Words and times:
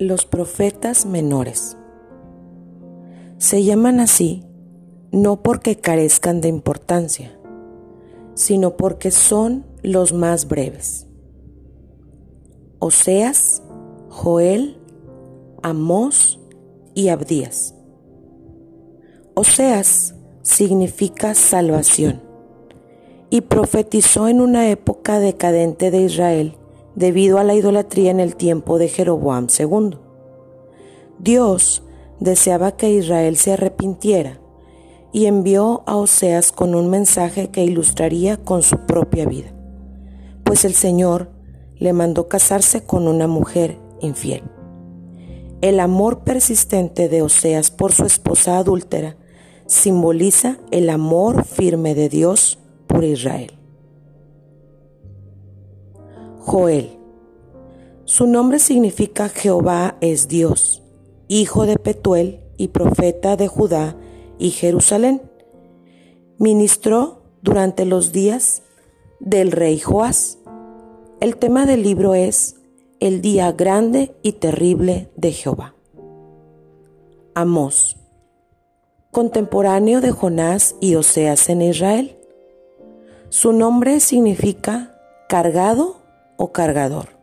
Los 0.00 0.26
profetas 0.26 1.06
menores. 1.06 1.76
Se 3.38 3.64
llaman 3.64 3.98
así 3.98 4.44
no 5.10 5.42
porque 5.42 5.74
carezcan 5.74 6.40
de 6.40 6.46
importancia, 6.46 7.36
sino 8.34 8.76
porque 8.76 9.10
son 9.10 9.66
los 9.82 10.12
más 10.12 10.46
breves. 10.46 11.08
Oseas, 12.78 13.64
Joel, 14.08 14.78
Amós 15.64 16.38
y 16.94 17.08
Abdías. 17.08 17.74
Oseas 19.34 20.14
significa 20.42 21.34
salvación 21.34 22.22
y 23.30 23.40
profetizó 23.40 24.28
en 24.28 24.40
una 24.40 24.70
época 24.70 25.18
decadente 25.18 25.90
de 25.90 26.02
Israel 26.02 26.54
debido 26.98 27.38
a 27.38 27.44
la 27.44 27.54
idolatría 27.54 28.10
en 28.10 28.18
el 28.18 28.34
tiempo 28.34 28.76
de 28.76 28.88
Jeroboam 28.88 29.46
II. 29.56 29.98
Dios 31.20 31.84
deseaba 32.18 32.72
que 32.72 32.90
Israel 32.90 33.36
se 33.36 33.52
arrepintiera 33.52 34.40
y 35.12 35.26
envió 35.26 35.84
a 35.86 35.94
Oseas 35.94 36.50
con 36.50 36.74
un 36.74 36.90
mensaje 36.90 37.50
que 37.50 37.62
ilustraría 37.62 38.36
con 38.36 38.62
su 38.62 38.78
propia 38.78 39.26
vida, 39.26 39.52
pues 40.42 40.64
el 40.64 40.74
Señor 40.74 41.30
le 41.76 41.92
mandó 41.92 42.26
casarse 42.26 42.82
con 42.82 43.06
una 43.06 43.28
mujer 43.28 43.78
infiel. 44.00 44.42
El 45.60 45.78
amor 45.78 46.24
persistente 46.24 47.08
de 47.08 47.22
Oseas 47.22 47.70
por 47.70 47.92
su 47.92 48.06
esposa 48.06 48.58
adúltera 48.58 49.16
simboliza 49.66 50.58
el 50.72 50.90
amor 50.90 51.44
firme 51.44 51.94
de 51.94 52.08
Dios 52.08 52.58
por 52.88 53.04
Israel. 53.04 53.52
Joel. 56.40 56.97
Su 58.08 58.26
nombre 58.26 58.58
significa 58.58 59.28
Jehová 59.28 59.98
es 60.00 60.28
Dios, 60.28 60.82
hijo 61.28 61.66
de 61.66 61.76
Petuel 61.76 62.40
y 62.56 62.68
profeta 62.68 63.36
de 63.36 63.48
Judá 63.48 63.98
y 64.38 64.48
Jerusalén. 64.48 65.20
Ministró 66.38 67.20
durante 67.42 67.84
los 67.84 68.10
días 68.10 68.62
del 69.20 69.52
rey 69.52 69.78
Joás. 69.78 70.38
El 71.20 71.36
tema 71.36 71.66
del 71.66 71.82
libro 71.82 72.14
es 72.14 72.56
El 72.98 73.20
día 73.20 73.52
grande 73.52 74.16
y 74.22 74.32
terrible 74.32 75.10
de 75.14 75.32
Jehová. 75.32 75.74
Amós, 77.34 77.98
contemporáneo 79.10 80.00
de 80.00 80.12
Jonás 80.12 80.76
y 80.80 80.94
Oseas 80.94 81.50
en 81.50 81.60
Israel. 81.60 82.16
Su 83.28 83.52
nombre 83.52 84.00
significa 84.00 84.98
cargado 85.28 86.00
o 86.38 86.52
cargador, 86.52 87.17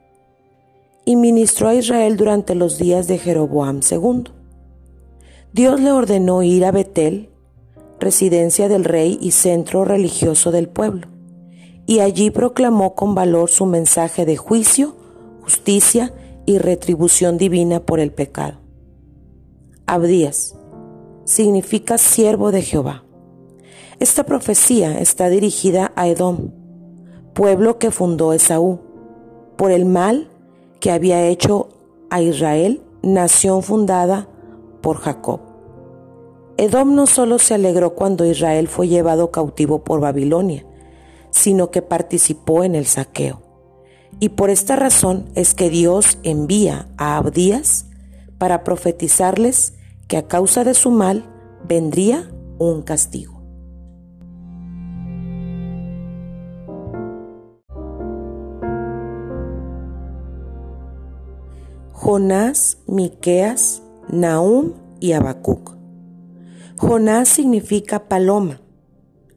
y 1.06 1.16
ministró 1.16 1.70
a 1.70 1.76
Israel 1.76 2.18
durante 2.18 2.56
los 2.56 2.78
días 2.78 3.08
de 3.08 3.20
Jeroboam 3.20 3.80
II. 3.90 4.24
Dios 5.54 5.80
le 5.80 5.92
ordenó 5.92 6.42
ir 6.44 6.66
a 6.66 6.72
Betel, 6.72 7.30
residencia 8.00 8.68
del 8.68 8.84
rey 8.84 9.18
y 9.22 9.32
centro 9.32 9.86
religioso 9.86 10.52
del 10.52 10.68
pueblo, 10.68 11.08
y 11.86 12.00
allí 12.00 12.32
proclamó 12.32 12.96
con 12.96 13.14
valor 13.14 13.50
su 13.50 13.66
mensaje 13.68 14.26
de 14.26 14.36
juicio, 14.36 14.96
justicia 15.42 16.12
y 16.46 16.58
retribución 16.58 17.38
divina 17.38 17.80
por 17.80 18.00
el 18.00 18.12
pecado. 18.12 18.60
Abdías 19.86 20.56
significa 21.24 21.98
siervo 21.98 22.52
de 22.52 22.64
Jehová. 22.64 23.04
Esta 24.00 24.26
profecía 24.26 25.00
está 25.00 25.30
dirigida 25.30 25.92
a 25.96 26.08
Edom, 26.08 26.50
pueblo 27.34 27.78
que 27.78 27.92
fundó 27.92 28.34
Esaú, 28.34 28.80
por 29.56 29.72
el 29.72 29.86
mal 29.86 30.30
que 30.80 30.92
había 30.92 31.26
hecho 31.28 31.70
a 32.10 32.22
Israel, 32.22 32.84
nación 33.02 33.64
fundada 33.64 34.28
por 34.82 34.98
Jacob. 34.98 35.42
Edom 36.58 36.96
no 36.96 37.06
solo 37.06 37.38
se 37.40 37.54
alegró 37.54 37.96
cuando 37.96 38.26
Israel 38.26 38.68
fue 38.68 38.88
llevado 38.88 39.32
cautivo 39.32 39.84
por 39.84 40.00
Babilonia, 40.00 40.66
sino 41.30 41.70
que 41.70 41.82
participó 41.82 42.64
en 42.64 42.76
el 42.76 42.86
saqueo. 42.86 43.42
Y 44.20 44.30
por 44.30 44.50
esta 44.50 44.78
razón 44.78 45.30
es 45.36 45.54
que 45.54 45.70
Dios 45.70 46.18
envía 46.24 46.88
a 46.98 47.18
Abdías 47.18 47.88
para 48.38 48.64
profetizarles 48.64 49.74
que 50.08 50.18
a 50.18 50.28
causa 50.28 50.64
de 50.64 50.74
su 50.74 50.92
mal 50.92 51.26
vendría 51.68 52.32
un 52.58 52.82
castigo. 52.84 53.35
Jonás, 61.98 62.80
Miqueas, 62.88 63.82
Nahum 64.10 64.74
y 65.00 65.14
Habacuc. 65.14 65.78
Jonás 66.76 67.30
significa 67.30 68.10
paloma 68.10 68.60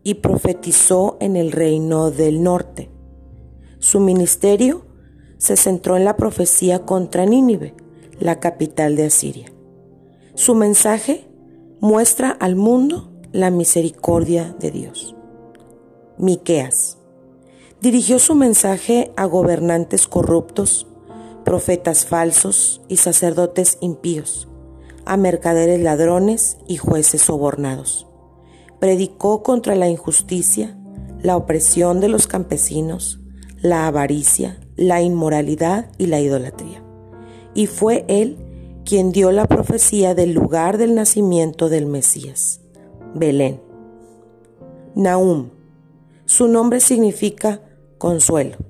y 0.02 0.14
profetizó 0.14 1.19
en 1.20 1.36
el 1.36 1.52
reino 1.52 2.10
del 2.10 2.42
norte. 2.42 2.91
Su 3.78 4.00
ministerio 4.00 4.84
se 5.38 5.56
centró 5.56 5.96
en 5.96 6.04
la 6.04 6.16
profecía 6.16 6.84
contra 6.84 7.26
Nínive, 7.26 7.76
la 8.19 8.41
capital 8.41 8.96
de 8.96 9.04
Asiria. 9.04 9.52
Su 10.34 10.56
mensaje 10.56 11.30
muestra 11.80 12.28
al 12.28 12.56
mundo 12.56 13.12
la 13.30 13.52
misericordia 13.52 14.56
de 14.58 14.72
Dios. 14.72 15.14
Miqueas 16.19 16.98
dirigió 17.80 18.19
su 18.19 18.34
mensaje 18.34 19.12
a 19.16 19.26
gobernantes 19.26 20.08
corruptos 20.08 20.88
profetas 21.44 22.04
falsos 22.04 22.82
y 22.88 22.97
sacerdotes 22.97 23.78
impíos, 23.81 24.49
a 25.04 25.16
mercaderes 25.16 25.81
ladrones 25.81 26.59
y 26.66 26.76
jueces 26.76 27.22
sobornados. 27.22 28.06
Predicó 28.78 29.43
contra 29.43 29.75
la 29.75 29.88
injusticia, 29.88 30.78
la 31.22 31.37
opresión 31.37 32.00
de 32.00 32.09
los 32.09 32.26
campesinos, 32.26 33.21
la 33.60 33.87
avaricia, 33.87 34.60
la 34.76 35.03
inmoralidad 35.03 35.91
y 35.99 36.06
la 36.06 36.21
idolatría. 36.21 36.84
Y 37.55 37.66
fue 37.66 38.05
él 38.09 38.37
quien 38.84 39.10
dio 39.10 39.32
la 39.32 39.47
profecía 39.47 40.15
del 40.15 40.32
lugar 40.32 40.78
del 40.78 40.94
nacimiento 40.94 41.69
del 41.69 41.87
Mesías, 41.87 42.60
Belén. 43.15 43.60
Nahum. 44.94 45.50
Su 46.26 46.47
nombre 46.47 46.81
significa 46.81 47.62
consuelo 47.99 48.67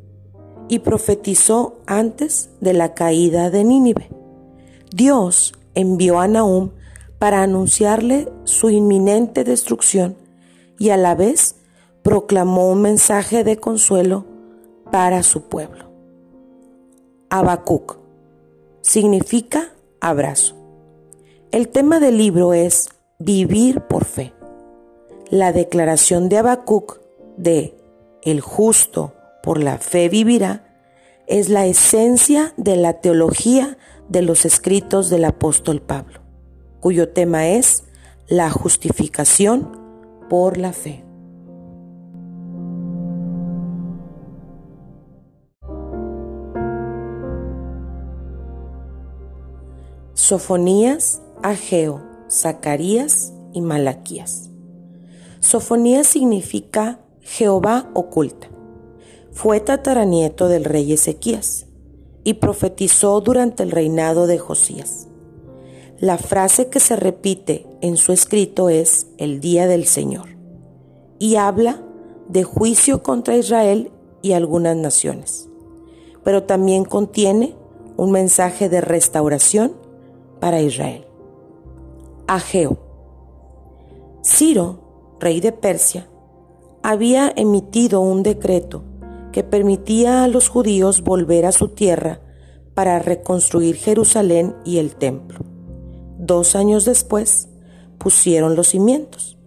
y 0.69 0.81
profetizó 0.81 1.79
antes 1.87 2.51
de 2.61 2.75
la 2.75 2.95
caída 2.95 3.51
de 3.51 3.65
Nínive. 3.65 4.11
Dios 4.93 5.55
envió 5.75 6.21
a 6.21 6.29
Nahum 6.29 6.71
para 7.19 7.43
anunciarle 7.43 8.29
su 8.45 8.71
inminente 8.71 9.45
destrucción 9.45 10.17
y 10.79 10.91
a 10.91 10.97
la 10.97 11.15
vez 11.15 11.57
proclamó 12.03 12.71
un 12.71 12.83
mensaje 12.83 13.45
de 13.45 13.57
consuelo 13.57 14.25
para 14.91 15.23
su 15.23 15.43
pueblo. 15.43 15.91
Habacuc 17.31 17.99
significa 18.81 19.73
abrazo. 20.01 20.55
El 21.51 21.69
tema 21.69 22.01
del 22.01 22.19
libro 22.19 22.55
es 22.55 22.89
vivir 23.19 23.83
por 23.83 24.05
fe. 24.05 24.33
La 25.31 25.53
declaración 25.53 26.29
de 26.29 26.39
Habacuc 26.39 27.01
de 27.37 27.75
el 28.23 28.41
justo 28.41 29.13
por 29.49 29.63
la 29.63 29.79
fe 29.79 30.11
vivirá, 30.11 30.63
es 31.27 31.49
la 31.49 31.65
esencia 31.65 32.53
de 32.59 32.77
la 32.77 33.01
teología 33.01 33.79
de 34.07 34.21
los 34.21 34.45
escritos 34.45 35.09
del 35.09 35.25
apóstol 35.25 35.81
Pablo, 35.81 36.21
cuyo 36.81 37.09
tema 37.09 37.49
es 37.49 37.85
la 38.29 38.51
justificación 38.51 39.73
por 40.29 40.59
la 40.59 40.75
fe. 40.75 41.03
Sofonías, 50.13 51.23
Ageo, 51.43 52.03
Zacarías 52.31 53.33
y 53.55 53.63
Malaquías. 53.63 54.51
Sofonías 55.41 56.07
significa 56.07 57.01
Jehová 57.23 57.89
oculta 57.95 58.49
fue 59.33 59.61
tataranieto 59.61 60.49
del 60.49 60.65
rey 60.65 60.93
Ezequías 60.93 61.67
y 62.25 62.35
profetizó 62.35 63.21
durante 63.21 63.63
el 63.63 63.71
reinado 63.71 64.27
de 64.27 64.39
Josías. 64.39 65.09
La 65.99 66.19
frase 66.19 66.69
que 66.69 66.81
se 66.81 66.97
repite 66.97 67.67
en 67.81 67.97
su 67.97 68.13
escrito 68.13 68.69
es 68.69 69.09
el 69.19 69.41
día 69.41 69.67
del 69.67 69.87
Señor 69.87 70.29
y 71.19 71.37
habla 71.37 71.83
de 72.29 72.45
juicio 72.45 73.03
contra 73.03 73.37
Israel 73.37 73.91
y 74.23 74.33
algunas 74.33 74.77
naciones, 74.77 75.49
pero 76.23 76.45
también 76.45 76.85
contiene 76.85 77.57
un 77.97 78.13
mensaje 78.13 78.69
de 78.69 78.81
restauración 78.81 79.73
para 80.41 80.61
Israel. 80.61 81.07
Ageo. 82.27 82.79
Ciro, 84.23 85.17
rey 85.19 85.41
de 85.41 85.53
Persia, 85.53 86.09
había 86.83 87.33
emitido 87.35 88.01
un 88.01 88.23
decreto 88.23 88.85
permitía 89.45 90.25
a 90.25 90.29
los 90.29 90.49
judíos 90.49 91.03
volver 91.03 91.47
a 91.47 91.53
su 91.53 91.69
tierra 91.69 92.21
para 92.75 92.99
reconstruir 92.99 93.77
Jerusalén 93.77 94.57
y 94.65 94.79
el 94.79 94.95
templo. 94.95 95.41
Dos 96.19 96.55
años 96.55 96.85
después 96.85 97.49
pusieron 97.99 98.57
los 98.57 98.69
cimientos 98.69 99.39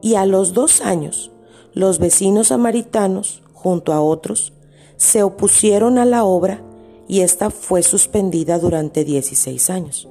y 0.00 0.14
a 0.14 0.26
los 0.26 0.52
dos 0.52 0.80
años 0.80 1.32
los 1.74 1.98
vecinos 1.98 2.48
samaritanos, 2.48 3.42
junto 3.52 3.92
a 3.92 4.02
otros, 4.02 4.52
se 4.96 5.22
opusieron 5.22 5.98
a 5.98 6.04
la 6.04 6.24
obra 6.24 6.62
y 7.08 7.20
esta 7.20 7.50
fue 7.50 7.82
suspendida 7.82 8.58
durante 8.58 9.04
16 9.04 9.70
años. 9.70 10.08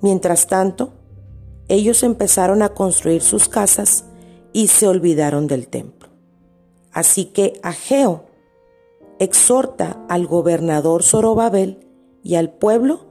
Mientras 0.00 0.46
tanto, 0.46 0.92
ellos 1.68 2.02
empezaron 2.02 2.62
a 2.62 2.70
construir 2.70 3.22
sus 3.22 3.48
casas 3.48 4.04
y 4.52 4.66
se 4.66 4.88
olvidaron 4.88 5.46
del 5.46 5.68
templo. 5.68 6.08
Así 6.92 7.26
que 7.26 7.60
Ageo 7.62 8.24
exhorta 9.22 10.04
al 10.08 10.26
gobernador 10.26 11.02
Zorobabel 11.02 11.86
y 12.22 12.34
al 12.34 12.50
pueblo 12.50 13.06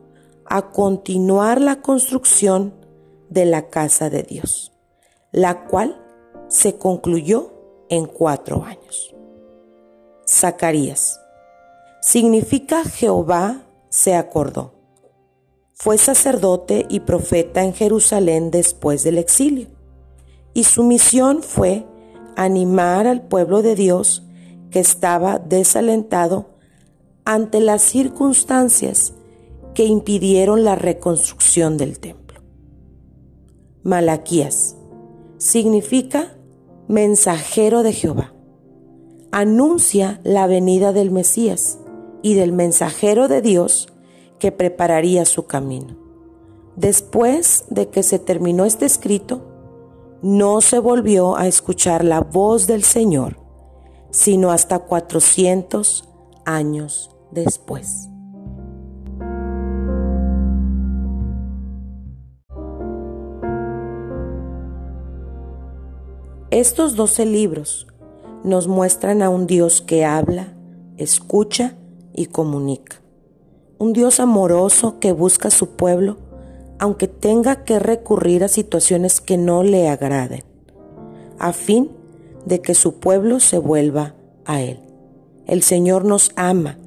a 0.45 0.71
continuar 0.71 1.61
la 1.61 1.81
construcción 1.81 2.73
de 3.29 3.45
la 3.45 3.69
casa 3.69 4.09
de 4.09 4.23
Dios, 4.23 4.73
la 5.31 5.67
cual 5.67 6.01
se 6.49 6.77
concluyó 6.77 7.53
en 7.89 8.05
cuatro 8.05 8.65
años. 8.65 9.15
Zacarías 10.27 11.21
significa 12.01 12.83
Jehová 12.83 13.61
se 13.89 14.15
acordó. 14.15 14.73
Fue 15.73 15.97
sacerdote 15.97 16.85
y 16.89 17.01
profeta 17.01 17.63
en 17.63 17.73
Jerusalén 17.73 18.51
después 18.51 19.03
del 19.03 19.17
exilio, 19.17 19.67
y 20.53 20.65
su 20.65 20.83
misión 20.83 21.41
fue 21.41 21.85
animar 22.35 23.07
al 23.07 23.21
pueblo 23.21 23.61
de 23.61 23.75
Dios 23.75 24.23
que 24.71 24.79
estaba 24.79 25.37
desalentado 25.37 26.49
ante 27.25 27.59
las 27.59 27.81
circunstancias 27.81 29.13
que 29.73 29.85
impidieron 29.85 30.63
la 30.63 30.75
reconstrucción 30.75 31.77
del 31.77 31.99
templo. 31.99 32.41
Malaquías 33.83 34.75
significa 35.37 36.35
mensajero 36.87 37.83
de 37.83 37.93
Jehová. 37.93 38.33
Anuncia 39.31 40.19
la 40.23 40.47
venida 40.47 40.93
del 40.93 41.11
Mesías 41.11 41.79
y 42.21 42.33
del 42.33 42.51
mensajero 42.51 43.27
de 43.27 43.41
Dios 43.41 43.87
que 44.39 44.51
prepararía 44.51 45.25
su 45.25 45.45
camino. 45.45 45.97
Después 46.75 47.65
de 47.69 47.89
que 47.89 48.03
se 48.03 48.19
terminó 48.19 48.65
este 48.65 48.85
escrito, 48.85 49.41
no 50.21 50.61
se 50.61 50.79
volvió 50.79 51.35
a 51.37 51.47
escuchar 51.47 52.03
la 52.03 52.21
voz 52.21 52.67
del 52.67 52.83
Señor, 52.83 53.37
sino 54.11 54.51
hasta 54.51 54.79
400 54.79 56.07
años 56.45 57.09
después. 57.31 58.09
Estos 66.51 66.95
doce 66.95 67.25
libros 67.25 67.87
nos 68.43 68.67
muestran 68.67 69.21
a 69.21 69.29
un 69.29 69.47
Dios 69.47 69.81
que 69.81 70.03
habla, 70.03 70.53
escucha 70.97 71.75
y 72.13 72.25
comunica. 72.25 73.01
Un 73.79 73.93
Dios 73.93 74.19
amoroso 74.19 74.99
que 74.99 75.13
busca 75.13 75.47
a 75.47 75.51
su 75.51 75.69
pueblo 75.75 76.17
aunque 76.81 77.07
tenga 77.07 77.63
que 77.63 77.77
recurrir 77.77 78.43
a 78.43 78.47
situaciones 78.47 79.21
que 79.21 79.37
no 79.37 79.61
le 79.61 79.87
agraden, 79.87 80.43
a 81.37 81.53
fin 81.53 81.91
de 82.45 82.61
que 82.61 82.73
su 82.73 82.99
pueblo 82.99 83.39
se 83.39 83.57
vuelva 83.57 84.15
a 84.45 84.61
Él. 84.61 84.79
El 85.45 85.63
Señor 85.63 86.05
nos 86.05 86.31
ama 86.35 86.77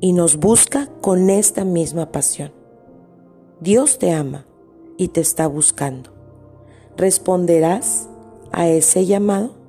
y 0.00 0.12
nos 0.12 0.36
busca 0.36 0.88
con 1.00 1.30
esta 1.30 1.64
misma 1.64 2.12
pasión. 2.12 2.52
Dios 3.60 3.98
te 3.98 4.12
ama 4.12 4.46
y 4.98 5.08
te 5.08 5.20
está 5.20 5.46
buscando. 5.46 6.10
¿Responderás 6.96 8.08
a 8.52 8.68
ese 8.68 9.06
llamado? 9.06 9.63